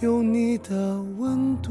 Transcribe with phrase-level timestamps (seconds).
[0.00, 1.70] 有你的温度。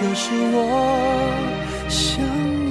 [0.00, 2.67] 这是我想。